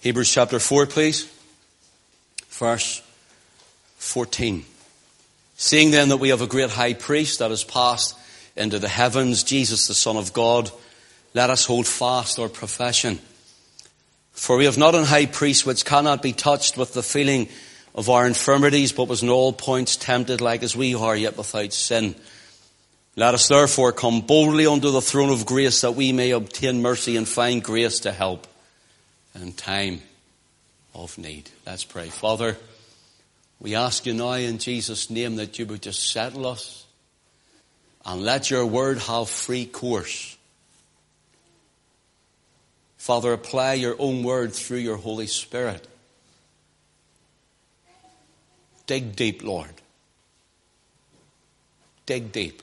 [0.00, 1.30] Hebrews chapter 4, please.
[2.48, 3.02] Verse
[3.98, 4.64] 14.
[5.56, 8.16] Seeing then that we have a great high priest that has passed
[8.56, 10.70] into the heavens, Jesus the Son of God,
[11.34, 13.18] let us hold fast our profession.
[14.32, 17.50] For we have not an high priest which cannot be touched with the feeling
[17.94, 21.74] of our infirmities, but was in all points tempted like as we are, yet without
[21.74, 22.14] sin.
[23.16, 27.18] Let us therefore come boldly unto the throne of grace that we may obtain mercy
[27.18, 28.46] and find grace to help
[29.34, 30.00] in time
[30.94, 31.50] of need.
[31.66, 32.08] Let's pray.
[32.08, 32.56] Father,
[33.60, 36.86] we ask you now in Jesus' name that you would just settle us
[38.04, 40.36] and let your word have free course.
[42.96, 45.86] Father, apply your own word through your Holy Spirit.
[48.86, 49.70] Dig deep, Lord.
[52.06, 52.62] Dig deep.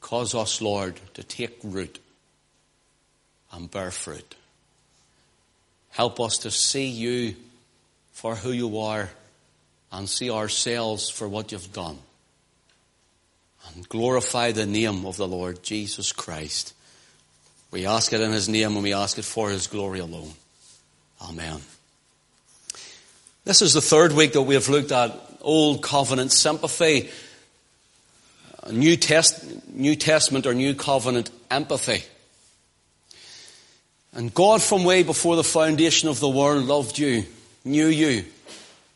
[0.00, 1.98] Cause us, Lord, to take root
[3.52, 4.34] and bear fruit.
[5.92, 7.36] Help us to see you
[8.12, 9.10] for who you are
[9.92, 11.98] and see ourselves for what you've done.
[13.74, 16.74] And glorify the name of the Lord Jesus Christ.
[17.70, 20.32] We ask it in His name and we ask it for His glory alone.
[21.20, 21.60] Amen.
[23.44, 27.10] This is the third week that we have looked at Old Covenant sympathy,
[28.70, 32.04] New, Test, New Testament or New Covenant empathy.
[34.14, 37.24] And God from way before the foundation of the world loved you,
[37.64, 38.24] knew you.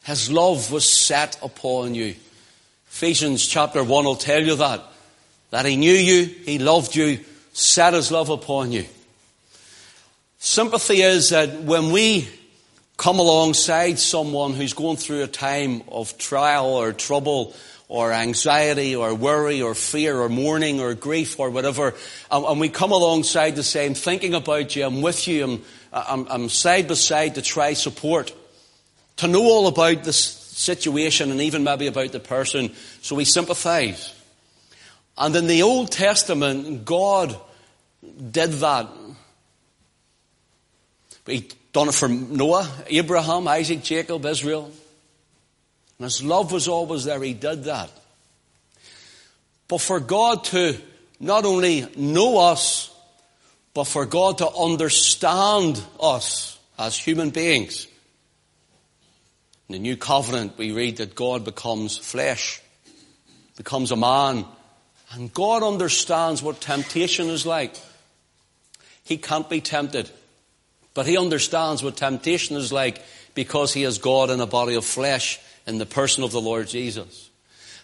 [0.05, 2.14] His love was set upon you.
[2.89, 4.83] Ephesians chapter 1 will tell you that.
[5.50, 7.20] That He knew you, He loved you,
[7.53, 8.84] set His love upon you.
[10.39, 12.28] Sympathy is that when we
[12.97, 17.55] come alongside someone who's going through a time of trial or trouble
[17.89, 21.95] or anxiety or worry or fear or mourning or grief or whatever,
[22.31, 25.62] and, and we come alongside to say, I'm thinking about you, I'm with you, I'm,
[25.92, 28.33] I'm, I'm side by side to try support,
[29.19, 34.12] to know all about this situation and even maybe about the person, so we sympathize.
[35.18, 37.36] And in the Old Testament, God
[38.30, 38.89] did that.
[41.27, 44.70] He done it for Noah, Abraham, Isaac, Jacob, Israel.
[45.98, 47.23] And his love was always there.
[47.23, 47.90] He did that.
[49.68, 50.77] But for God to
[51.18, 52.95] not only know us,
[53.74, 57.86] but for God to understand us as human beings.
[59.68, 62.61] In the New Covenant, we read that God becomes flesh,
[63.56, 64.45] becomes a man,
[65.12, 67.74] and God understands what temptation is like.
[69.02, 70.11] He can't be tempted,
[70.95, 73.02] but He understands what temptation is like
[73.35, 76.69] because He is God in a body of flesh in the person of the Lord
[76.69, 77.31] Jesus.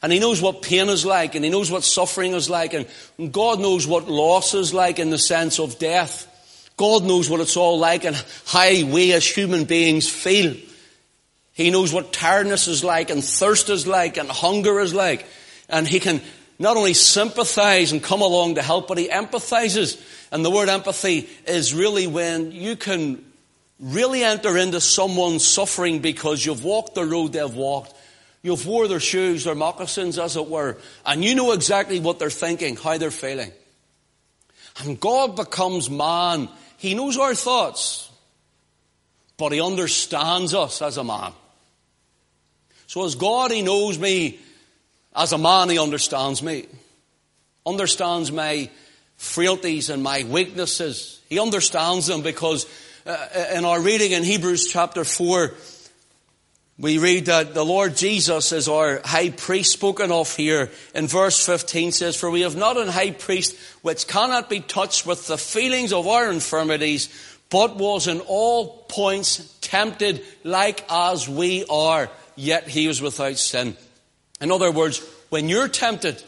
[0.02, 2.86] And he knows what pain is like, and he knows what suffering is like, and
[3.32, 6.28] God knows what loss is like in the sense of death.
[6.76, 8.16] God knows what it's all like and
[8.46, 10.56] how we as human beings feel.
[11.52, 15.26] He knows what tiredness is like, and thirst is like, and hunger is like.
[15.68, 16.20] And he can
[16.58, 20.00] not only sympathize and come along to help, but he empathizes.
[20.32, 23.24] And the word empathy is really when you can
[23.82, 27.92] really enter into someone's suffering because you've walked the road they've walked.
[28.40, 32.30] You've wore their shoes, their moccasins, as it were, and you know exactly what they're
[32.30, 33.52] thinking, how they're feeling.
[34.80, 36.48] And God becomes man.
[36.78, 38.10] He knows our thoughts,
[39.36, 41.32] but He understands us as a man.
[42.86, 44.40] So as God, He knows me.
[45.14, 46.66] As a man, He understands me.
[47.64, 48.70] Understands my
[49.16, 51.20] frailties and my weaknesses.
[51.28, 52.66] He understands them because
[53.04, 55.52] Uh, in our reading in Hebrews chapter 4,
[56.78, 61.44] we read that the Lord Jesus is our high priest spoken of here in verse
[61.44, 65.36] 15 says, For we have not an high priest which cannot be touched with the
[65.36, 67.08] feelings of our infirmities,
[67.50, 73.76] but was in all points tempted like as we are, yet he was without sin.
[74.40, 76.22] In other words, when you're tempted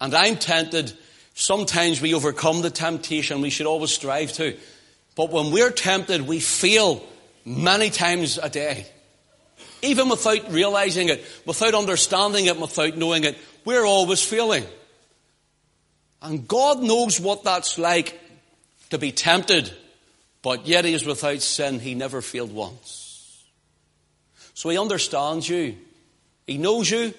[0.00, 0.94] and I'm tempted,
[1.34, 4.56] sometimes we overcome the temptation we should always strive to.
[5.16, 7.04] But when we're tempted, we feel
[7.44, 8.86] many times a day.
[9.82, 14.64] Even without realizing it, without understanding it, without knowing it, we're always feeling.
[16.22, 18.20] And God knows what that's like
[18.90, 19.72] to be tempted,
[20.42, 21.80] but yet He is without sin.
[21.80, 23.42] He never failed once.
[24.54, 25.76] So He understands you.
[26.46, 27.14] He knows you,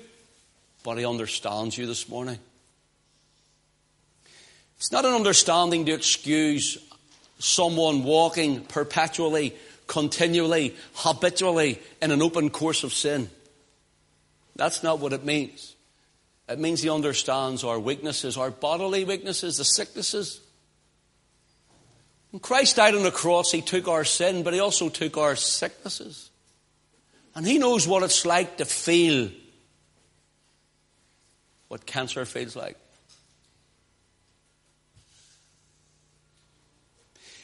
[0.84, 2.38] but He understands you this morning.
[4.78, 6.78] It's not an understanding to excuse
[7.42, 9.56] someone walking perpetually,
[9.88, 13.30] continually, habitually in an open course of sin.
[14.56, 15.76] That's not what it means.
[16.48, 20.42] It means he understands our weaknesses, our bodily weaknesses, the sicknesses.
[22.32, 25.36] When Christ died on the cross, He took our sin, but He also took our
[25.36, 26.30] sicknesses.
[27.36, 29.30] And He knows what it's like to feel
[31.68, 32.78] what cancer feels like.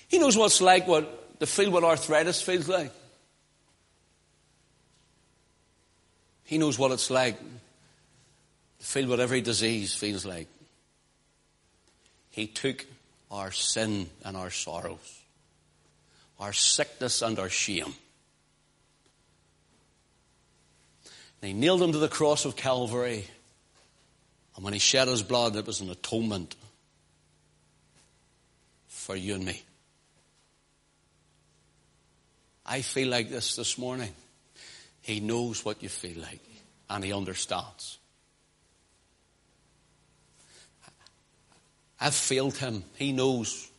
[0.07, 2.91] He knows what's like what to feel what arthritis feels like.
[6.45, 10.47] He knows what it's like to feel what every disease feels like.
[12.29, 12.85] He took
[13.29, 15.21] our sin and our sorrows,
[16.39, 17.93] our sickness and our shame.
[21.41, 23.25] And he nailed him to the cross of Calvary.
[24.55, 26.55] And when he shed his blood, it was an atonement
[28.87, 29.61] for you and me.
[32.67, 34.13] I feel like this this morning.
[35.01, 36.41] He knows what you feel like
[36.89, 37.97] and he understands.
[41.99, 42.83] I've failed him.
[42.95, 43.69] He knows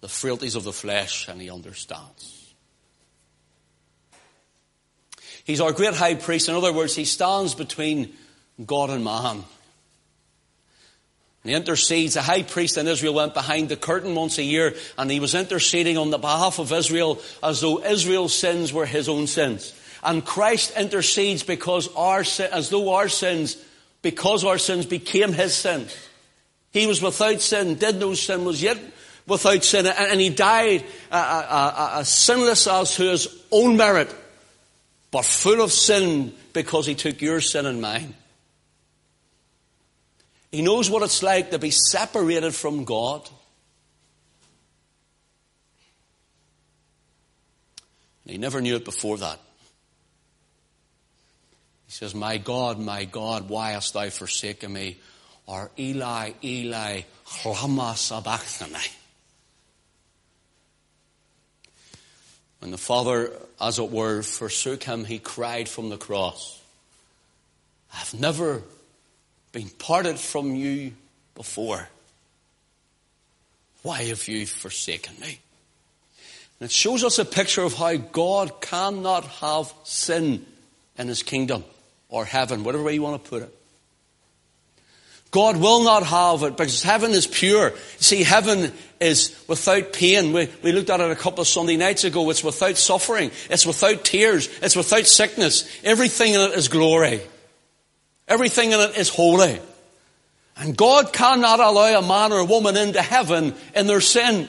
[0.00, 2.54] the frailties of the flesh and he understands.
[5.44, 6.48] He's our great high priest.
[6.48, 8.12] In other words, he stands between
[8.64, 9.42] God and man.
[11.44, 12.14] He intercedes.
[12.14, 15.34] The high priest in Israel went behind the curtain once a year and he was
[15.34, 19.74] interceding on the behalf of Israel as though Israel's sins were his own sins.
[20.04, 23.56] And Christ intercedes because our, as though our sins,
[24.02, 25.94] because our sins became his sins.
[26.72, 28.78] He was without sin, did no sin, was yet
[29.26, 34.12] without sin, and he died as sinless as to his own merit,
[35.10, 38.14] but full of sin because he took your sin and mine.
[40.52, 43.28] He knows what it's like to be separated from God.
[48.24, 49.40] And He never knew it before that.
[51.86, 54.98] He says, My God, my God, why hast thou forsaken me?
[55.46, 57.00] Or Eli, Eli,
[57.44, 58.92] lama sabachthani.
[62.60, 66.60] When the Father, as it were, forsook him, he cried from the cross,
[67.92, 68.62] I've never
[69.52, 70.92] been parted from you
[71.34, 71.88] before.
[73.82, 75.38] Why have you forsaken me?
[76.60, 80.46] And it shows us a picture of how God cannot have sin
[80.96, 81.64] in his kingdom
[82.08, 83.58] or heaven, whatever way you want to put it.
[85.32, 87.72] God will not have it because heaven is pure.
[87.98, 88.70] See, heaven
[89.00, 90.32] is without pain.
[90.34, 92.28] We, we looked at it a couple of Sunday nights ago.
[92.28, 93.30] It's without suffering.
[93.48, 94.48] It's without tears.
[94.60, 95.66] It's without sickness.
[95.82, 97.22] Everything in it is glory.
[98.32, 99.60] Everything in it is holy.
[100.56, 104.48] And God cannot allow a man or a woman into heaven in their sin.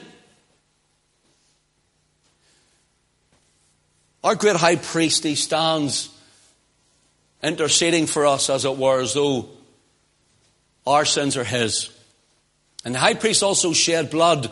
[4.22, 6.08] Our great high priest, he stands
[7.42, 9.50] interceding for us, as it were, as though
[10.86, 11.90] our sins are his.
[12.86, 14.50] And the high priest also shed blood,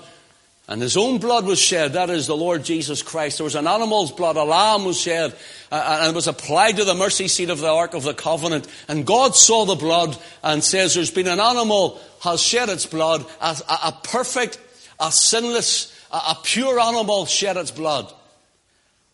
[0.68, 1.94] and his own blood was shed.
[1.94, 3.38] That is the Lord Jesus Christ.
[3.38, 5.34] There was an animal's blood, a lamb was shed,
[5.70, 8.68] uh, and it was applied to the mercy seat of the Ark of the Covenant.
[8.86, 13.26] And God saw the blood and says, There's been an animal has shed its blood,
[13.40, 14.58] a, a, perfect,
[15.00, 18.12] a sinless, a, a pure animal shed its blood.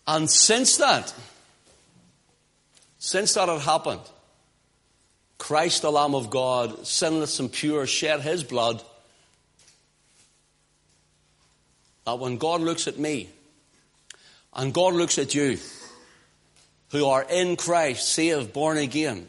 [0.07, 1.15] And since that,
[2.99, 4.01] since that had happened,
[5.39, 8.83] Christ, the Lamb of God, sinless and pure, shed his blood.
[12.09, 13.29] That when God looks at me
[14.55, 15.59] and God looks at you,
[16.91, 19.29] who are in Christ, saved, born again,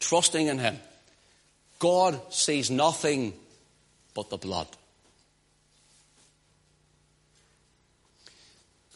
[0.00, 0.80] trusting in him,
[1.78, 3.34] God sees nothing
[4.14, 4.66] but the blood.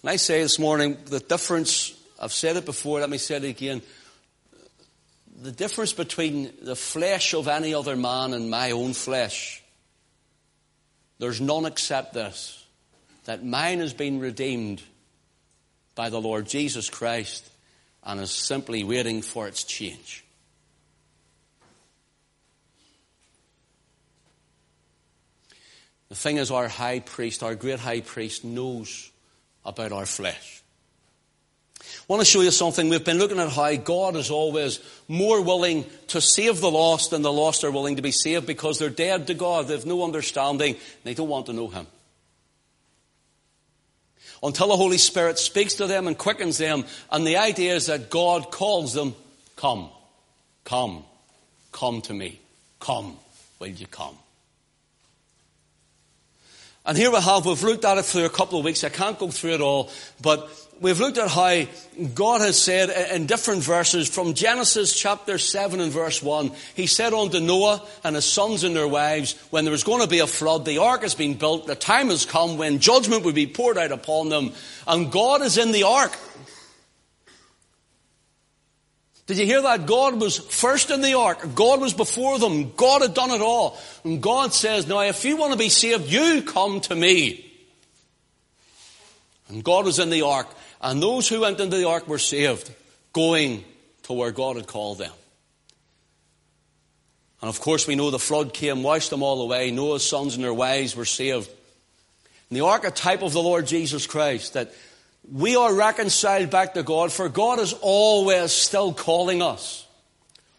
[0.03, 3.45] And I say this morning, the difference, I've said it before, let me say it
[3.45, 3.83] again
[5.41, 9.63] the difference between the flesh of any other man and my own flesh,
[11.21, 12.62] there's none except this
[13.25, 14.83] that mine has been redeemed
[15.95, 17.49] by the Lord Jesus Christ
[18.05, 20.25] and is simply waiting for its change.
[26.09, 29.11] The thing is, our high priest, our great high priest, knows
[29.65, 30.63] about our flesh.
[31.81, 32.89] I want to show you something.
[32.89, 37.23] We've been looking at how God is always more willing to save the lost than
[37.23, 39.69] the lost are willing to be saved because they're dead to God.
[39.69, 40.77] They have no understanding.
[41.05, 41.87] They don't want to know Him.
[44.43, 46.85] Until the Holy Spirit speaks to them and quickens them.
[47.11, 49.15] And the idea is that God calls them,
[49.57, 49.91] Come,
[50.65, 51.05] come,
[51.71, 52.41] come to me.
[52.81, 53.17] Come,
[53.61, 54.17] will you come?
[56.85, 58.83] And here we have, we've looked at it for a couple of weeks.
[58.83, 59.89] I can't go through it all,
[60.21, 60.51] but
[60.83, 61.63] we've looked at how
[62.15, 67.15] God has said in different verses from Genesis chapter 7 and verse 1, He said
[67.15, 70.27] unto Noah and his sons and their wives, when there was going to be a
[70.27, 73.79] flood, the ark has been built, the time has come when judgment would be poured
[73.79, 74.53] out upon them,
[74.87, 76.17] and God is in the ark.
[79.27, 79.87] Did you hear that?
[79.87, 81.55] God was first in the ark.
[81.55, 82.73] God was before them.
[82.73, 83.79] God had done it all.
[84.03, 87.49] And God says, now if you want to be saved, you come to me.
[89.49, 90.49] And God was in the ark.
[90.83, 92.71] And those who went into the ark were saved,
[93.13, 93.65] going
[94.05, 95.13] to where God had called them.
[97.41, 99.71] And of course we know the flood came, washed them all away.
[99.71, 101.49] Noah's sons and their wives were saved.
[102.51, 104.73] And the archetype of the Lord Jesus Christ, that
[105.31, 109.87] we are reconciled back to God, for God is always still calling us.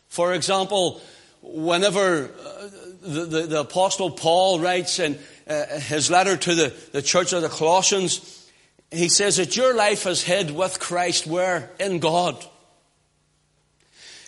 [0.07, 1.01] For example,
[1.41, 2.69] whenever uh,
[3.01, 7.41] the, the, the Apostle Paul writes in uh, his letter to the, the church of
[7.41, 8.42] the Colossians,
[8.93, 11.71] he says that your life is hid with Christ where?
[11.79, 12.43] In God.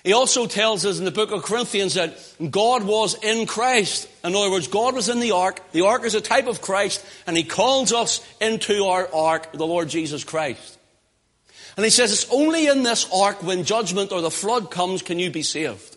[0.05, 2.15] He also tells us in the book of Corinthians that
[2.51, 4.07] God was in Christ.
[4.23, 5.59] In other words, God was in the ark.
[5.71, 9.65] The ark is a type of Christ, and He calls us into our ark, the
[9.65, 10.77] Lord Jesus Christ.
[11.75, 15.17] And He says it's only in this ark when judgment or the flood comes can
[15.17, 15.94] you be saved.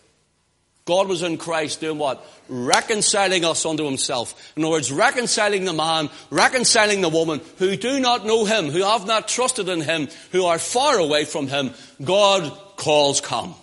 [0.89, 2.25] God was in Christ doing what?
[2.49, 4.53] Reconciling us unto Himself.
[4.57, 8.81] In other words, reconciling the man, reconciling the woman who do not know Him, who
[8.81, 11.75] have not trusted in Him, who are far away from Him.
[12.03, 13.53] God calls come.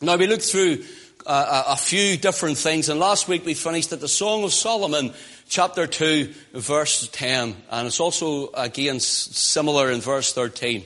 [0.00, 0.82] Now we looked through
[1.24, 5.14] uh, a few different things and last week we finished at the Song of Solomon
[5.48, 10.82] chapter 2 verse 10 and it's also again similar in verse 13.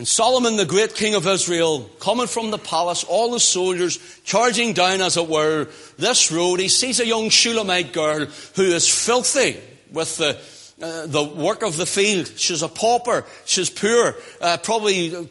[0.00, 4.72] And Solomon, the great king of Israel, coming from the palace, all the soldiers charging
[4.72, 8.24] down, as it were, this road, he sees a young Shulamite girl
[8.56, 9.60] who is filthy
[9.92, 10.38] with the,
[10.80, 12.32] uh, the work of the field.
[12.36, 13.26] She's a pauper.
[13.44, 14.16] She's poor.
[14.40, 15.28] Uh, probably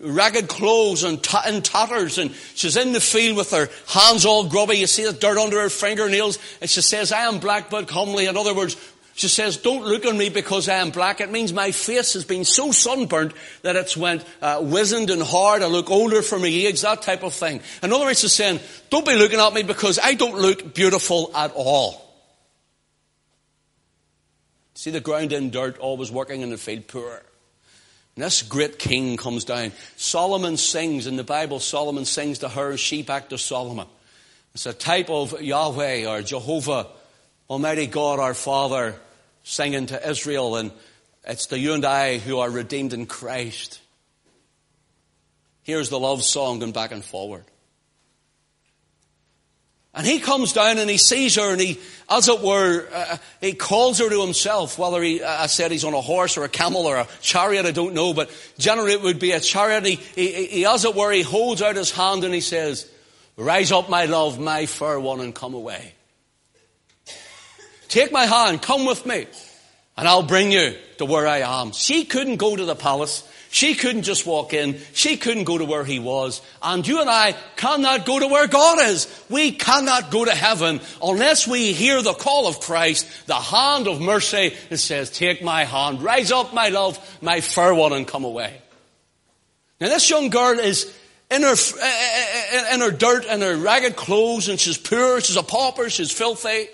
[0.00, 4.48] ragged clothes and, t- and tatters and she's in the field with her hands all
[4.48, 4.78] grubby.
[4.78, 8.26] You see the dirt under her fingernails and she says, I am black but comely.
[8.26, 8.76] In other words,
[9.18, 11.20] she says, don't look on me because I am black.
[11.20, 13.32] It means my face has been so sunburnt
[13.62, 15.62] that it's went uh, wizened and hard.
[15.62, 17.60] I look older for my age, that type of thing.
[17.82, 18.60] In other words, she's saying,
[18.90, 22.00] don't be looking at me because I don't look beautiful at all.
[24.76, 27.20] See the ground in dirt, always working in the field poor.
[28.14, 29.72] And this great king comes down.
[29.96, 33.88] Solomon sings in the Bible, Solomon sings to her, she back to Solomon.
[34.54, 36.86] It's a type of Yahweh or Jehovah,
[37.50, 38.94] Almighty God our Father,
[39.42, 40.72] singing to Israel, and
[41.24, 43.80] it's to you and I who are redeemed in Christ.
[45.62, 47.44] Here's the love song going back and forward.
[49.94, 53.52] And he comes down and he sees her and he, as it were, uh, he
[53.52, 54.78] calls her to himself.
[54.78, 57.66] Whether he, uh, I said he's on a horse or a camel or a chariot,
[57.66, 59.84] I don't know, but generally it would be a chariot.
[59.84, 62.88] He, he, he, as it were, he holds out his hand and he says,
[63.36, 65.94] rise up, my love, my fair one, and come away.
[67.88, 69.26] Take my hand, come with me,
[69.96, 71.72] and I'll bring you to where I am.
[71.72, 73.26] She couldn't go to the palace.
[73.50, 74.78] She couldn't just walk in.
[74.92, 76.42] She couldn't go to where he was.
[76.60, 79.06] And you and I cannot go to where God is.
[79.30, 84.02] We cannot go to heaven unless we hear the call of Christ, the hand of
[84.02, 88.24] mercy that says, take my hand, rise up, my love, my fair one, and come
[88.24, 88.60] away.
[89.80, 90.94] Now this young girl is
[91.30, 95.20] in her, uh, uh, uh, in her dirt and her ragged clothes and she's poor,
[95.22, 96.68] she's a pauper, she's filthy.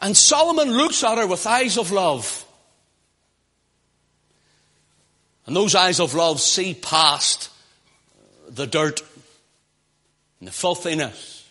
[0.00, 2.44] And Solomon looks at her with eyes of love.
[5.46, 7.50] And those eyes of love see past
[8.48, 9.02] the dirt
[10.38, 11.48] and the filthiness,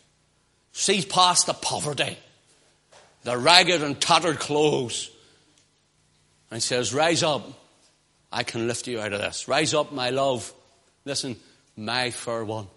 [0.71, 2.17] sees past the poverty,
[3.23, 5.11] the ragged and tattered clothes,
[6.49, 7.47] and says, Rise up.
[8.31, 9.47] I can lift you out of this.
[9.47, 10.53] Rise up, my love.
[11.03, 11.35] Listen,
[11.75, 12.67] my fair one.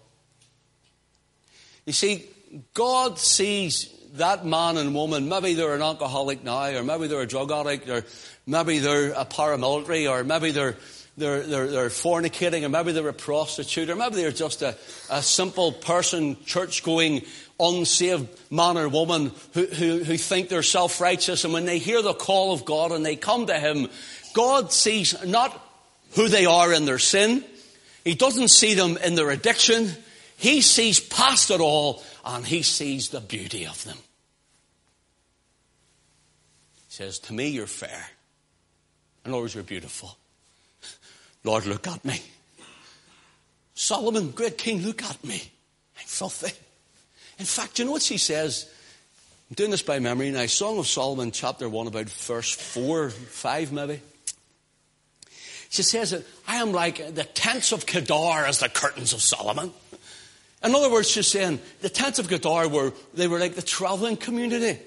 [1.85, 2.25] You see,
[2.73, 7.27] God sees that man and woman, maybe they're an alcoholic now, or maybe they're a
[7.27, 8.03] drug addict, or
[8.45, 10.75] maybe they're a paramilitary, or maybe they're,
[11.17, 14.75] they're, they're, they're fornicating, or maybe they're a prostitute, or maybe they're just a,
[15.09, 17.23] a simple person, church going,
[17.59, 22.01] unsaved man or woman who, who, who think they're self righteous, and when they hear
[22.01, 23.87] the call of God and they come to Him,
[24.33, 25.59] God sees not
[26.15, 27.43] who they are in their sin,
[28.03, 29.89] He doesn't see them in their addiction,
[30.37, 33.97] He sees past it all and he sees the beauty of them.
[36.87, 38.07] He says, To me, you're fair.
[39.23, 40.17] And Lord, you're beautiful.
[41.43, 42.21] Lord, look at me.
[43.75, 45.41] Solomon, great king, look at me.
[45.97, 46.53] I'm filthy.
[47.39, 48.69] In fact, you know what she says?
[49.49, 50.45] I'm doing this by memory now.
[50.45, 54.01] Song of Solomon, chapter 1, about verse 4, 5 maybe.
[55.69, 59.73] She says that I am like the tents of Kedar as the curtains of Solomon.
[60.63, 64.17] In other words, she's saying the tents of Kedar were, they were like the traveling
[64.17, 64.79] community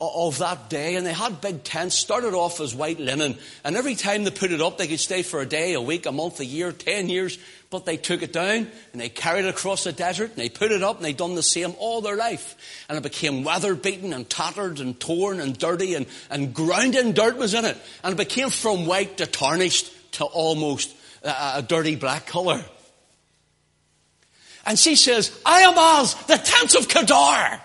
[0.00, 3.94] of that day, and they had big tents, started off as white linen, and every
[3.94, 6.40] time they put it up, they could stay for a day, a week, a month,
[6.40, 7.38] a year, ten years,
[7.70, 10.72] but they took it down, and they carried it across the desert, and they put
[10.72, 12.56] it up, and they done the same all their life.
[12.88, 17.12] And it became weather beaten, and tattered, and torn, and dirty, and, and ground in
[17.12, 17.76] dirt was in it.
[18.02, 22.64] And it became from white to tarnished to almost a, a dirty black colour.
[24.66, 27.60] And she says, I am as the tents of Kedar.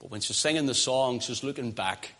[0.00, 2.12] But when she's singing the song, she's looking back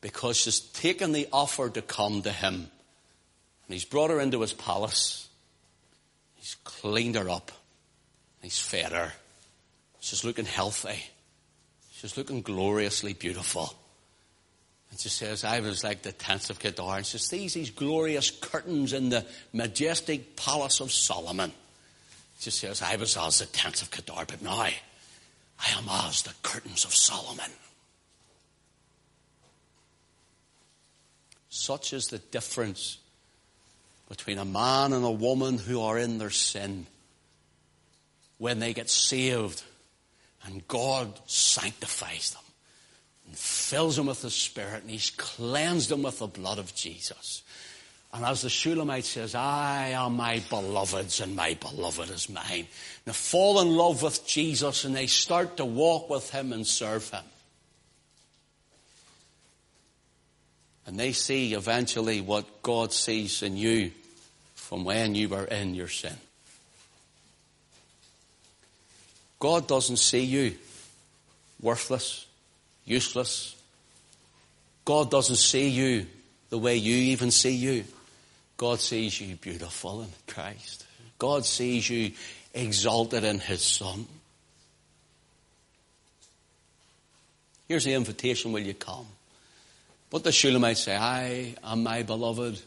[0.00, 2.54] because she's taken the offer to come to him.
[2.54, 5.28] And he's brought her into his palace.
[6.36, 7.50] He's cleaned her up.
[8.40, 9.12] He's fed her.
[10.00, 11.02] She's looking healthy.
[11.92, 13.74] She's looking gloriously beautiful.
[14.90, 16.98] And she says, I was like the tents of Kedar.
[16.98, 21.52] And she sees these glorious curtains in the majestic palace of Solomon.
[22.38, 24.74] She says, I was as the tents of Kedar, but now I
[25.76, 27.50] am as the curtains of Solomon.
[31.48, 32.98] Such is the difference
[34.08, 36.86] between a man and a woman who are in their sin
[38.38, 39.62] when they get saved
[40.44, 42.45] and God sanctifies them
[43.26, 47.42] and fills them with the Spirit, and He's cleansed them with the blood of Jesus.
[48.12, 52.66] And as the Shulamite says, I am my beloved's and my beloved is mine.
[53.04, 57.10] They fall in love with Jesus and they start to walk with Him and serve
[57.10, 57.24] Him.
[60.86, 63.90] And they see eventually what God sees in you
[64.54, 66.16] from when you were in your sin.
[69.38, 70.56] God doesn't see you
[71.60, 72.25] worthless
[72.86, 73.54] useless.
[74.86, 76.06] God doesn't see you
[76.48, 77.84] the way you even see you.
[78.56, 80.86] God sees you beautiful in Christ.
[81.18, 82.12] God sees you
[82.54, 84.06] exalted in His Son.
[87.68, 89.06] Here's the invitation, will you come?
[90.08, 92.62] But the Shulamite say, I am my beloved,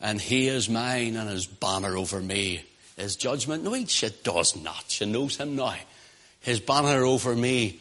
[0.00, 2.62] and he is mine, and his banner over me
[2.96, 3.64] is judgment.
[3.64, 3.84] No, he
[4.22, 4.84] does not.
[4.88, 5.74] She knows him now.
[6.40, 7.80] His banner over me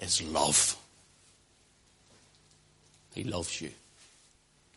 [0.00, 0.76] is love.
[3.14, 3.70] He loves you.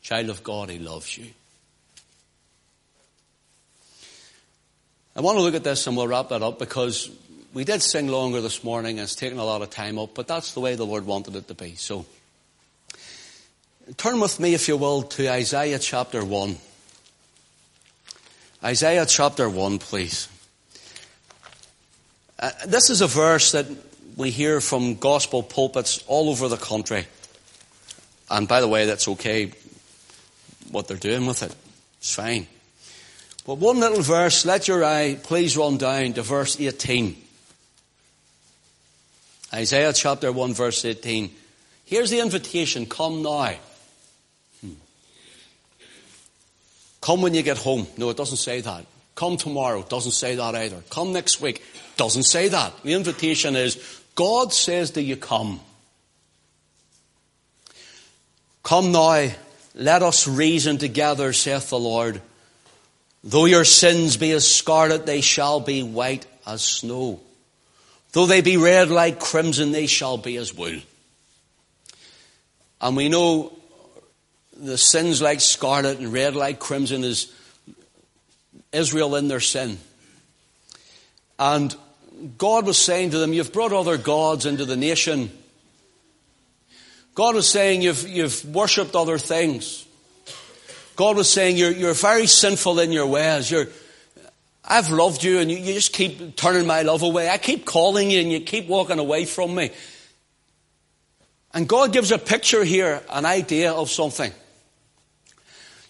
[0.01, 1.27] Child of God, He loves you.
[5.15, 7.09] I want to look at this and we'll wrap that up because
[7.53, 10.27] we did sing longer this morning and it's taken a lot of time up, but
[10.27, 11.75] that's the way the Lord wanted it to be.
[11.75, 12.05] So,
[13.95, 16.57] turn with me, if you will, to Isaiah chapter 1.
[18.63, 20.27] Isaiah chapter 1, please.
[22.39, 23.67] Uh, this is a verse that
[24.15, 27.05] we hear from gospel pulpits all over the country.
[28.29, 29.51] And by the way, that's okay
[30.71, 31.55] what they're doing with it.
[31.99, 32.47] It's fine.
[33.45, 37.17] But one little verse, let your eye please run down to verse 18.
[39.53, 41.29] Isaiah chapter 1 verse 18.
[41.85, 43.53] Here's the invitation, come now.
[44.61, 44.71] Hmm.
[47.01, 47.85] Come when you get home.
[47.97, 48.85] No, it doesn't say that.
[49.15, 49.83] Come tomorrow.
[49.83, 50.81] Doesn't say that either.
[50.89, 51.61] Come next week.
[51.97, 52.73] Doesn't say that.
[52.83, 55.59] The invitation is, God says to you, come.
[58.61, 59.29] Come now,
[59.75, 62.21] let us reason together, saith the Lord.
[63.23, 67.19] Though your sins be as scarlet, they shall be white as snow.
[68.11, 70.79] Though they be red like crimson, they shall be as wool.
[72.79, 73.57] And we know
[74.55, 77.33] the sins like scarlet and red like crimson is
[78.71, 79.77] Israel in their sin.
[81.39, 81.75] And
[82.37, 85.31] God was saying to them, You've brought other gods into the nation.
[87.15, 89.85] God was saying, You've, you've worshipped other things.
[90.95, 93.51] God was saying, You're, you're very sinful in your ways.
[93.51, 93.67] You're,
[94.63, 97.29] I've loved you and you, you just keep turning my love away.
[97.29, 99.71] I keep calling you and you keep walking away from me.
[101.53, 104.31] And God gives a picture here, an idea of something.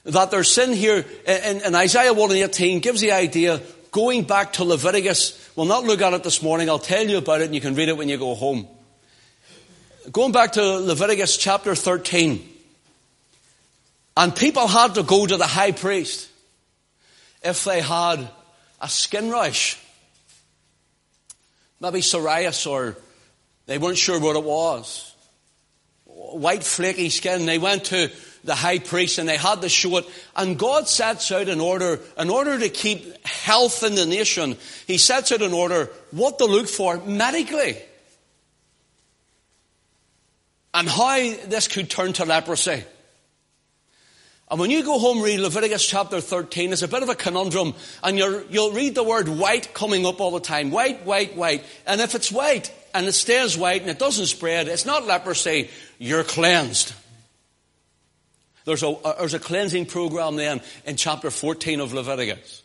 [0.05, 3.61] That their sin here in, in Isaiah 1 and 18 gives the idea
[3.93, 6.67] going back to Leviticus We'll not look at it this morning.
[6.67, 8.67] I'll tell you about it and you can read it when you go home.
[10.11, 12.49] Going back to Leviticus chapter 13.
[14.17, 16.29] And people had to go to the high priest
[17.43, 18.27] if they had
[18.81, 19.79] a skin rash.
[21.79, 22.97] Maybe psoriasis or
[23.67, 25.13] they weren't sure what it was.
[26.05, 27.45] White flaky skin.
[27.45, 28.09] They went to
[28.43, 30.05] the high priest and they had to show it.
[30.35, 34.97] And God sets out in order, in order to keep health in the nation, He
[34.97, 37.77] sets out in order what to look for medically.
[40.73, 42.83] And how this could turn to leprosy.
[44.49, 47.73] And when you go home read Leviticus chapter 13, it's a bit of a conundrum.
[48.03, 50.69] And you will read the word white coming up all the time.
[50.69, 51.63] White, white, white.
[51.87, 55.69] And if it's white and it stays white and it doesn't spread, it's not leprosy,
[55.97, 56.93] you're cleansed.
[58.65, 62.63] There's a, uh, there's a cleansing program then in chapter 14 of Leviticus.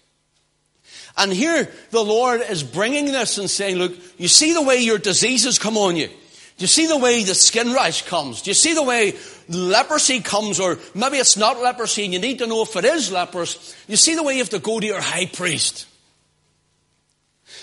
[1.16, 4.98] And here the Lord is bringing this and saying, look, you see the way your
[4.98, 6.06] diseases come on you.
[6.06, 8.42] Do you see the way the skin rash comes?
[8.42, 9.14] Do you see the way
[9.48, 10.58] leprosy comes?
[10.58, 13.76] Or maybe it's not leprosy and you need to know if it is leprous.
[13.86, 15.86] You see the way you have to go to your high priest.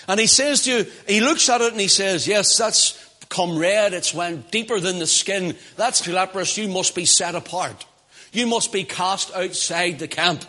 [0.08, 3.58] And he says to you, he looks at it and he says, yes, that's come
[3.58, 3.92] red.
[3.92, 5.56] It's went deeper than the skin.
[5.76, 6.56] That's leprous.
[6.56, 7.84] You must be set apart.
[8.36, 10.44] You must be cast outside the camp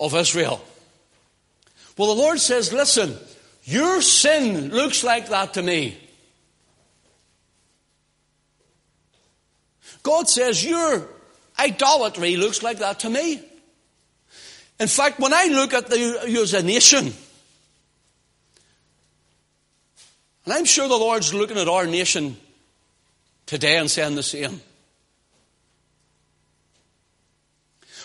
[0.00, 0.60] of Israel.
[1.96, 3.16] Well, the Lord says, listen,
[3.62, 5.96] your sin looks like that to me.
[10.02, 11.06] God says, Your
[11.56, 13.40] idolatry looks like that to me.
[14.80, 17.12] In fact, when I look at the, you as a nation,
[20.46, 22.36] and I'm sure the Lord's looking at our nation
[23.46, 24.60] today and saying the same.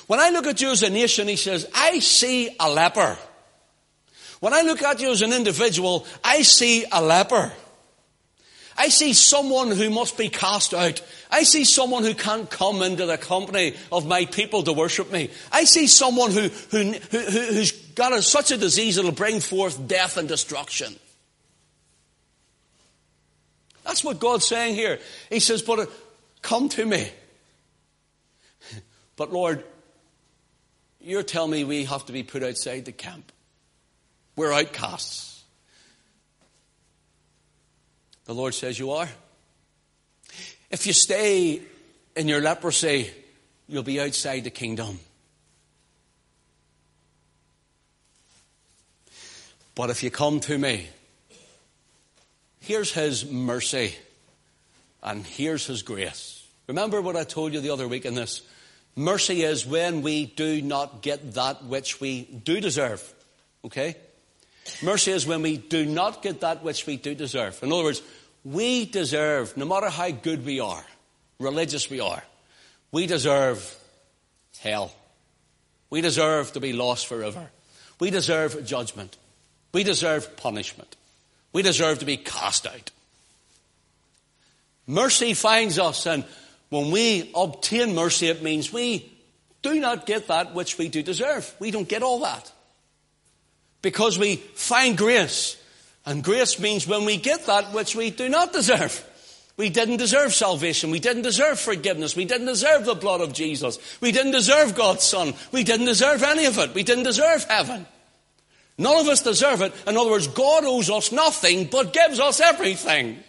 [0.08, 3.18] When I look at you as a nation, he says, I see a leper.
[4.40, 7.52] When I look at you as an individual, I see a leper.
[8.78, 11.02] I see someone who must be cast out.
[11.32, 15.30] I see someone who can't come into the company of my people to worship me.
[15.52, 19.88] I see someone who, who, who, who's got a, such a disease that'll bring forth
[19.88, 20.94] death and destruction.
[23.86, 25.00] That's what God's saying here.
[25.30, 25.86] He says, but uh,
[26.42, 27.10] come to me.
[29.18, 29.64] But Lord,
[31.06, 33.32] you're telling me we have to be put outside the camp.
[34.36, 35.44] We're outcasts.
[38.26, 39.08] The Lord says you are.
[40.72, 41.62] If you stay
[42.16, 43.12] in your leprosy,
[43.68, 45.00] you'll be outside the kingdom.
[49.76, 50.88] But if you come to me,
[52.62, 53.94] here's His mercy
[55.04, 56.48] and here's His grace.
[56.66, 58.42] Remember what I told you the other week in this?
[58.96, 63.14] Mercy is when we do not get that which we do deserve.
[63.66, 63.96] Okay?
[64.82, 67.62] Mercy is when we do not get that which we do deserve.
[67.62, 68.02] In other words,
[68.44, 70.86] we deserve, no matter how good we are,
[71.40, 72.24] religious we are,
[72.92, 73.76] we deserve
[74.60, 74.94] hell.
[75.90, 77.50] We deserve to be lost forever.
[78.00, 79.18] We deserve judgment.
[79.74, 80.96] We deserve punishment.
[81.54, 82.92] We deserve to be cast out.
[84.88, 86.24] Mercy finds us, and
[86.70, 89.12] when we obtain mercy, it means we
[89.62, 91.54] do not get that which we do deserve.
[91.60, 92.52] We don't get all that
[93.82, 95.58] because we find grace.
[96.06, 99.04] And grace means when we get that which we do not deserve.
[99.58, 100.92] We didn't deserve salvation.
[100.92, 102.16] We didn't deserve forgiveness.
[102.16, 103.80] We didn't deserve the blood of Jesus.
[104.02, 105.34] We didn't deserve God's Son.
[105.52, 106.74] We didn't deserve any of it.
[106.74, 107.86] We didn't deserve heaven.
[108.78, 109.74] None of us deserve it.
[109.88, 113.24] In other words, God owes us nothing but gives us everything.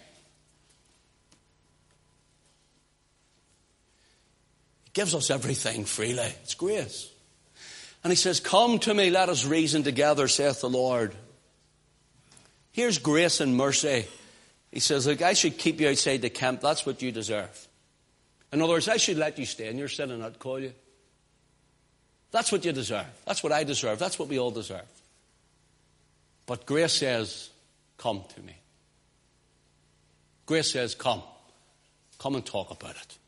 [4.97, 6.33] Gives us everything freely.
[6.43, 7.13] It's grace.
[8.03, 11.15] And he says, Come to me, let us reason together, saith the Lord.
[12.73, 14.07] Here's grace and mercy.
[14.73, 16.63] He says, Look, I should keep you outside the camp.
[16.63, 17.69] That's what you deserve.
[18.51, 20.73] In other words, I should let you stay in your sin and not call you.
[22.31, 23.05] That's what you deserve.
[23.27, 23.99] That's what I deserve.
[23.99, 24.89] That's what we all deserve.
[26.47, 27.51] But grace says,
[27.99, 28.57] Come to me.
[30.47, 31.23] Grace says, Come.
[32.19, 33.19] Come and talk about it.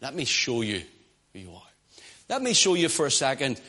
[0.00, 0.82] Let me show you
[1.32, 1.62] who you are.
[2.28, 3.60] Let me show you for a second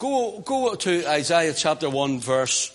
[0.00, 2.74] Go, go to Isaiah chapter 1, verse.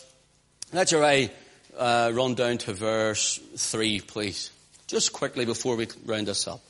[0.72, 4.52] Let's uh, run down to verse 3, please.
[4.86, 6.62] Just quickly before we round this up.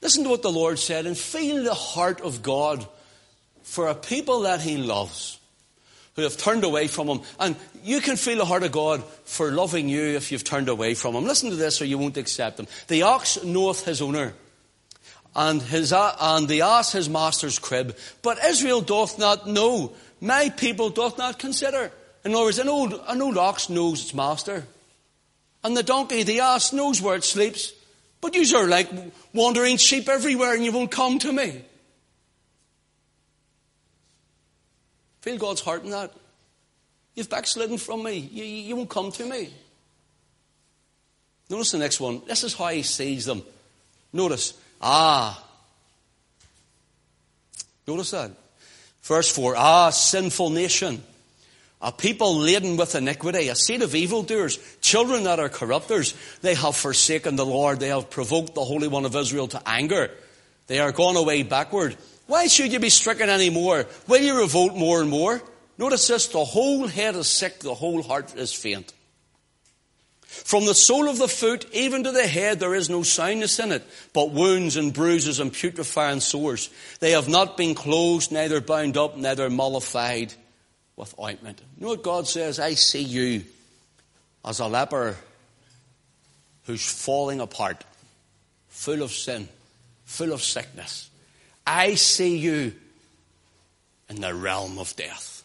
[0.00, 2.86] Listen to what the Lord said and feel the heart of God
[3.64, 5.40] for a people that He loves
[6.14, 7.20] who have turned away from Him.
[7.40, 10.94] And you can feel the heart of God for loving you if you've turned away
[10.94, 11.24] from Him.
[11.24, 12.68] Listen to this or you won't accept Him.
[12.86, 14.34] The ox knoweth his owner
[15.34, 17.96] and, his, and the ass his master's crib.
[18.22, 19.92] But Israel doth not know.
[20.20, 21.92] My people doth not consider.
[22.24, 24.64] In other words, an old, an old ox knows its master.
[25.62, 27.72] And the donkey, the ass, knows where it sleeps.
[28.20, 28.90] But you are like
[29.32, 31.62] wandering sheep everywhere and you won't come to me.
[35.22, 36.12] Feel God's heart in that.
[37.14, 38.16] You've backslidden from me.
[38.16, 39.50] You, you won't come to me.
[41.48, 42.22] Notice the next one.
[42.26, 43.42] This is how he sees them.
[44.12, 45.44] Notice, Ah,
[47.90, 48.30] Notice that.
[49.02, 51.02] Verse 4 Ah, sinful nation,
[51.82, 56.14] a people laden with iniquity, a seed of evildoers, children that are corrupters.
[56.40, 57.80] They have forsaken the Lord.
[57.80, 60.10] They have provoked the Holy One of Israel to anger.
[60.68, 61.96] They are gone away backward.
[62.28, 63.86] Why should you be stricken any more?
[64.06, 65.42] Will you revolt more and more?
[65.78, 68.92] Notice this the whole head is sick, the whole heart is faint.
[70.30, 73.72] From the sole of the foot even to the head there is no soundness in
[73.72, 76.70] it, but wounds and bruises and putrefying sores.
[77.00, 80.32] They have not been closed, neither bound up, neither mollified
[80.94, 81.60] with ointment.
[81.76, 82.60] You know what God says?
[82.60, 83.44] I see you
[84.44, 85.16] as a leper
[86.66, 87.82] who's falling apart,
[88.68, 89.48] full of sin,
[90.04, 91.10] full of sickness.
[91.66, 92.72] I see you
[94.08, 95.39] in the realm of death.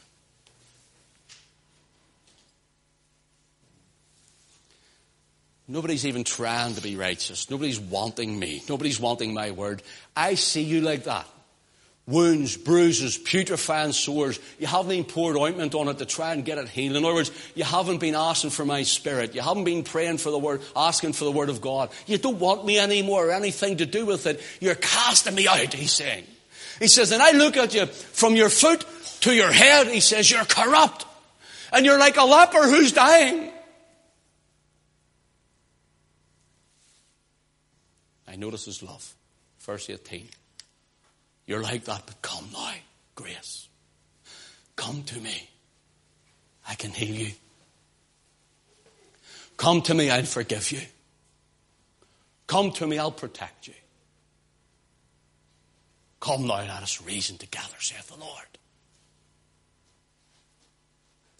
[5.67, 7.49] Nobody's even trying to be righteous.
[7.49, 8.63] Nobody's wanting me.
[8.69, 9.81] Nobody's wanting my word.
[10.15, 11.27] I see you like that.
[12.07, 14.39] Wounds, bruises, putrefying sores.
[14.59, 16.95] You haven't even poured ointment on it to try and get it healed.
[16.95, 19.33] In other words, you haven't been asking for my spirit.
[19.33, 21.89] You haven't been praying for the word, asking for the word of God.
[22.05, 24.39] You don't want me anymore or anything to do with it.
[24.59, 26.25] You're casting me out, he's saying.
[26.77, 28.85] He says, and I look at you from your foot
[29.21, 31.07] to your head, he says, you're corrupt.
[31.73, 33.51] And you're like a leper who's dying.
[38.35, 39.15] I notice his love.
[39.59, 40.27] Verse 18.
[41.45, 42.73] You're like that, but come now,
[43.15, 43.69] grace.
[44.75, 45.49] Come to me.
[46.67, 47.31] I can heal you.
[49.55, 50.81] Come to me, I'll forgive you.
[52.45, 53.73] Come to me, I'll protect you.
[56.19, 58.45] Come now, let us reason together, saith the Lord.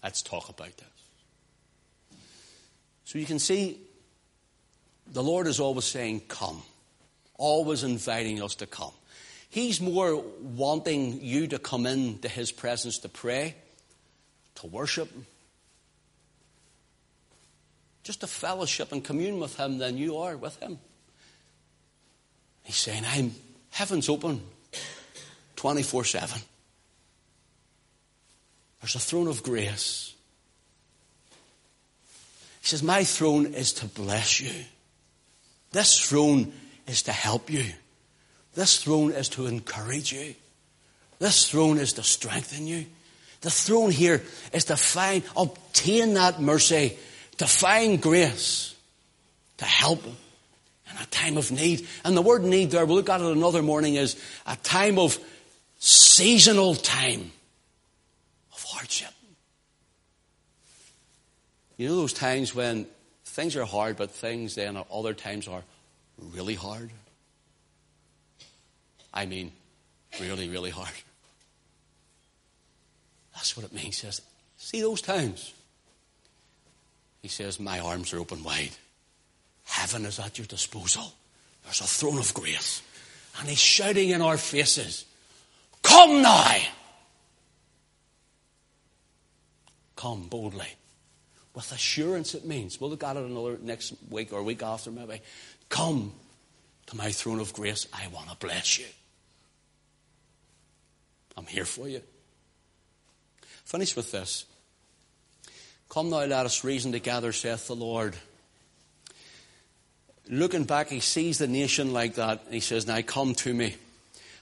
[0.02, 2.20] Let's talk about this.
[3.04, 3.82] So you can see
[5.12, 6.62] the Lord is always saying, Come
[7.38, 8.92] always inviting us to come.
[9.50, 13.56] He's more wanting you to come into His presence to pray,
[14.56, 15.10] to worship,
[18.04, 20.80] just to fellowship and commune with Him than you are with Him.
[22.64, 23.34] He's saying, I'm
[23.70, 24.42] heaven's open
[25.56, 26.42] 24 7.
[28.82, 30.14] There's a throne of grace.
[32.62, 34.52] He says, My throne is to bless you.
[35.72, 36.52] This throne
[36.88, 37.66] is to help you.
[38.54, 40.36] This throne is to encourage you.
[41.20, 42.86] This throne is to strengthen you.
[43.42, 46.98] The throne here is to find, obtain that mercy,
[47.38, 48.76] to find grace,
[49.58, 51.88] to help in a time of need.
[52.04, 55.20] And the word need there, we'll look at it another morning, is a time of
[55.80, 57.32] seasonal time
[58.54, 59.12] of hardship.
[61.78, 62.88] You know those times when
[63.26, 65.64] things are hard, but things then at other times are
[66.18, 66.92] really hard?
[69.14, 69.52] I mean,
[70.20, 70.94] really, really hard.
[73.34, 73.86] That's what it means.
[73.86, 74.22] He says,
[74.58, 75.54] see those times?
[77.22, 78.72] He says, my arms are open wide.
[79.66, 81.14] Heaven is at your disposal.
[81.64, 82.82] There's a throne of grace.
[83.40, 85.06] And he's shouting in our faces,
[85.82, 86.58] come now!
[89.96, 90.68] Come boldly.
[91.54, 92.80] With assurance it means.
[92.80, 95.22] We'll look at it another next week or week after maybe.
[95.70, 96.14] Come
[96.88, 97.88] to my throne of grace.
[97.94, 98.86] I want to bless you.
[101.38, 102.02] I'm here for you.
[103.66, 104.46] Finish with this.
[105.90, 108.16] Come now, let us reason together, saith the Lord.
[110.30, 113.76] Looking back, he sees the nation like that, and he says, Now come to me.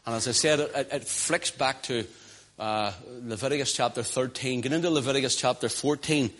[0.06, 2.06] And as I said, it, it flicks back to
[2.60, 4.62] uh, Leviticus chapter 13.
[4.62, 6.32] Get into Leviticus chapter 14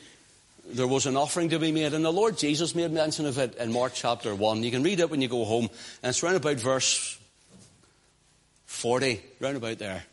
[0.66, 3.56] there was an offering to be made, and the Lord Jesus made mention of it
[3.56, 4.64] in Mark chapter 1.
[4.64, 5.70] You can read it when you go home,
[6.02, 7.18] and it's round about verse
[8.66, 10.04] 40, round about there.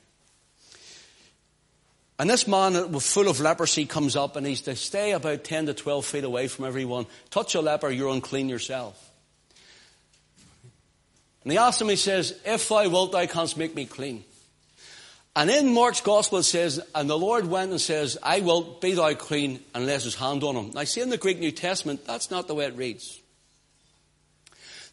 [2.18, 5.74] And this man full of leprosy comes up, and he's to stay about 10 to
[5.74, 7.06] 12 feet away from everyone.
[7.30, 9.10] Touch a leper, you're unclean yourself.
[11.42, 14.24] And he asks him, he says, If thou wilt, thou canst make me clean.
[15.36, 18.94] And in Mark's gospel it says, and the Lord went and says, I will be
[18.94, 20.70] thou clean and lays his hand on him.
[20.72, 23.20] Now see in the Greek New Testament, that's not the way it reads.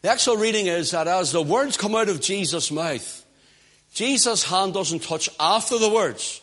[0.02, 3.24] The actual reading is that as the words come out of Jesus' mouth,
[3.92, 6.40] Jesus' hand doesn't touch after the words.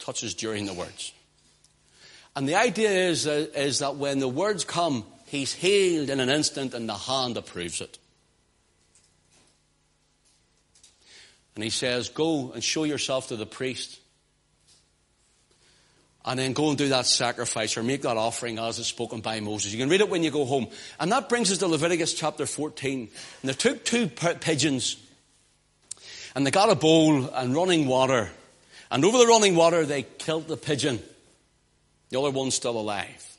[0.00, 1.12] It touches during the words.
[2.34, 6.28] And the idea is, uh, is that when the words come, he's healed in an
[6.28, 7.99] instant and the hand approves it.
[11.60, 14.00] And he says, Go and show yourself to the priest.
[16.24, 19.40] And then go and do that sacrifice or make that offering as is spoken by
[19.40, 19.70] Moses.
[19.70, 20.68] You can read it when you go home.
[20.98, 23.10] And that brings us to Leviticus chapter 14.
[23.42, 24.96] And they took two pigeons
[26.34, 28.30] And they got a bowl and running water.
[28.90, 30.98] And over the running water, they killed the pigeon.
[32.08, 33.29] The other one's still alive.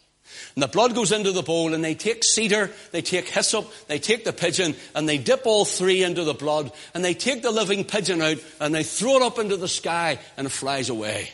[0.55, 3.99] And the blood goes into the bowl and they take cedar, they take hyssop, they
[3.99, 7.51] take the pigeon and they dip all three into the blood and they take the
[7.51, 11.29] living pigeon out and they throw it up into the sky and it flies away.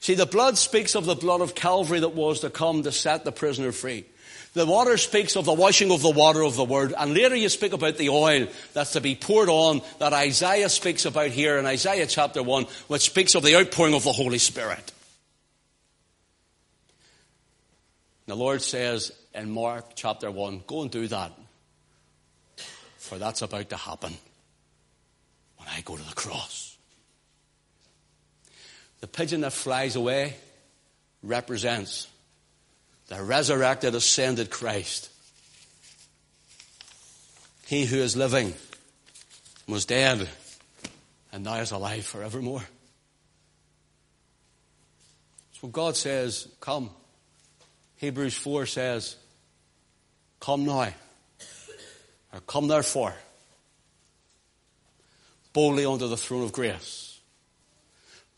[0.00, 3.24] See, the blood speaks of the blood of Calvary that was to come to set
[3.24, 4.04] the prisoner free.
[4.54, 6.94] The water speaks of the washing of the water of the word.
[6.96, 11.06] And later you speak about the oil that's to be poured on that Isaiah speaks
[11.06, 14.92] about here in Isaiah chapter 1, which speaks of the outpouring of the Holy Spirit.
[18.26, 21.32] The Lord says in Mark chapter 1, go and do that.
[22.96, 24.14] For that's about to happen
[25.58, 26.76] when I go to the cross.
[29.00, 30.36] The pigeon that flies away
[31.22, 32.08] represents
[33.08, 35.10] the resurrected, ascended Christ.
[37.66, 38.54] He who is living
[39.68, 40.26] was dead
[41.32, 42.62] and now is alive forevermore.
[45.60, 46.90] So God says, Come.
[48.04, 49.16] Hebrews 4 says,
[50.38, 50.92] Come now,
[52.34, 53.14] or come therefore,
[55.54, 57.18] boldly unto the throne of grace,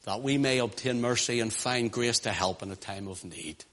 [0.04, 3.64] that we may obtain mercy and find grace to help in a time of need.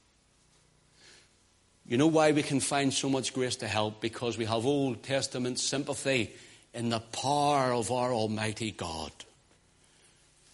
[1.85, 4.01] You know why we can find so much grace to help?
[4.01, 6.33] Because we have Old Testament sympathy
[6.73, 9.11] in the power of our Almighty God.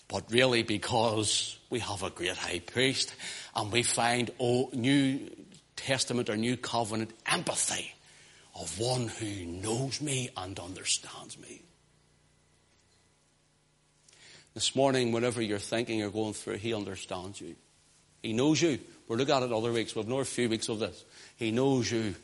[0.10, 3.14] But really because we have a great high priest
[3.56, 5.30] and we find old, New
[5.76, 7.94] Testament or New Covenant empathy
[8.60, 11.62] of one who knows me and understands me.
[14.56, 17.56] This morning, whenever you're thinking or going through, He understands you.
[18.24, 18.80] He knows you.
[19.08, 19.96] We'll look at it other weeks.
[19.96, 21.06] We've a few weeks of this.
[21.38, 22.16] He knows you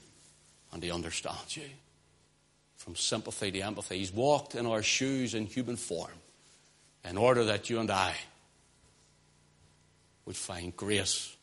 [0.74, 1.70] and He understands you.
[2.78, 4.00] From sympathy to empathy.
[4.00, 6.12] He's walked in our shoes in human form
[7.10, 8.16] in order that you and I
[10.26, 11.36] would find grace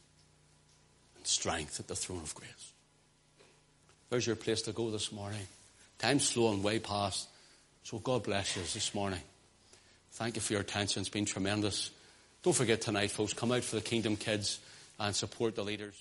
[1.16, 2.72] and strength at the throne of grace.
[4.10, 5.46] There's your place to go this morning.
[5.98, 7.28] Time's slow and way past.
[7.84, 9.20] So God bless you this morning.
[10.12, 11.00] Thank you for your attention.
[11.00, 11.90] It's been tremendous.
[12.42, 14.58] Don't forget tonight, folks, come out for the Kingdom Kids
[14.98, 15.94] and support the leaders.